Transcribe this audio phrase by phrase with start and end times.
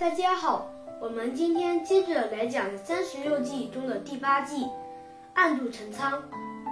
[0.00, 0.66] 大家好，
[0.98, 4.66] 我们今天接着来讲三十六计中的第八计
[5.36, 6.22] “暗度陈仓”。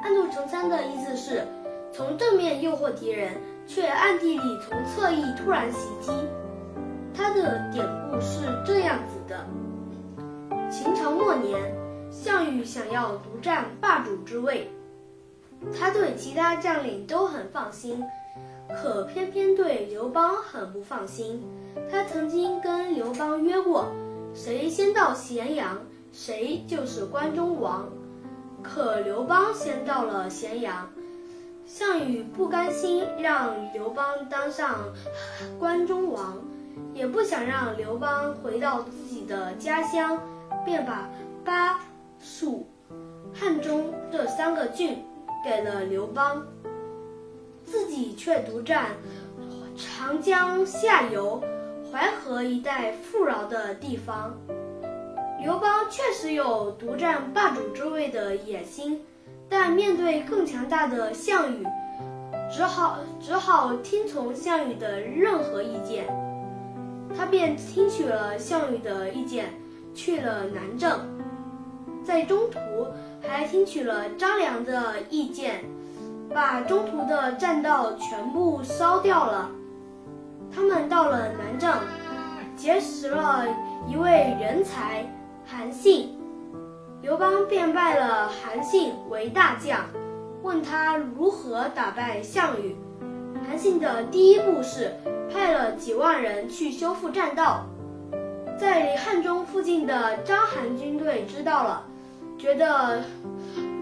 [0.02, 1.46] 暗度陈仓的意思是
[1.92, 3.34] 从正面诱惑敌人，
[3.66, 6.10] 却暗地里从侧翼突然袭击。
[7.14, 9.46] 它的典故是这样子的：
[10.70, 11.60] 秦朝末年，
[12.10, 14.70] 项羽想要独占霸主之位，
[15.78, 18.02] 他对其他将领都很放心。
[18.70, 21.46] 可偏偏对刘邦很不放心。
[21.90, 23.92] 他曾经跟刘邦约过，
[24.32, 25.82] 谁先到咸阳，
[26.14, 27.86] 谁就是关中王。
[28.62, 30.88] 可刘邦先到了咸阳，
[31.66, 34.78] 项羽不甘心让刘邦当上
[35.58, 36.38] 关中王，
[36.94, 40.18] 也不想让刘邦回到自己的家乡，
[40.64, 41.06] 便把
[41.44, 41.80] 巴、
[42.18, 42.66] 蜀、
[43.34, 45.04] 汉中这三个郡
[45.44, 46.42] 给了刘邦。
[47.70, 48.92] 自己却独占
[49.78, 51.40] 长江下游、
[51.92, 54.36] 淮河一带富饶的地方。
[55.40, 59.00] 刘邦确实有独占霸主之位的野心，
[59.48, 61.64] 但面对更强大的项羽，
[62.50, 66.06] 只好只好听从项羽的任何意见。
[67.16, 69.54] 他便听取了项羽的意见，
[69.94, 70.98] 去了南郑，
[72.04, 72.58] 在中途
[73.22, 75.64] 还听取了张良的意见。
[76.34, 79.50] 把中途的栈道全部烧掉了。
[80.58, 81.72] 他们到了南郑，
[82.56, 83.46] 结识了
[83.86, 85.06] 一位人才
[85.46, 86.18] 韩信。
[87.00, 89.82] 刘邦便拜了韩信为大将，
[90.42, 92.76] 问他如何打败项羽。
[93.46, 94.96] 韩信的第一步是
[95.32, 97.64] 派了几万人去修复栈道。
[98.58, 101.84] 在汉中附近的章邯军队知道了，
[102.36, 103.04] 觉得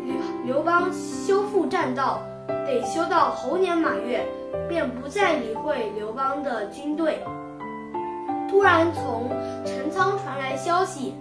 [0.04, 2.20] 刘刘邦修复栈道。
[2.48, 4.26] 得修到猴年马月，
[4.68, 7.22] 便不再理会刘邦的军队。
[8.48, 9.28] 突然从
[9.64, 11.14] 陈仓传来消息，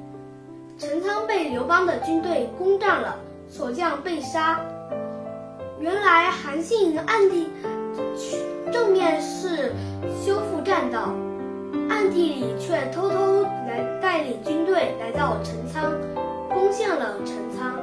[0.77, 3.15] 陈仓被刘邦的军队攻占了，
[3.49, 4.59] 守将被杀。
[5.79, 7.49] 原来韩信暗地
[8.71, 9.73] 正面是
[10.23, 11.13] 修复栈道，
[11.89, 15.91] 暗地里却偷偷来带领军队来到陈仓，
[16.49, 17.74] 攻陷了陈仓。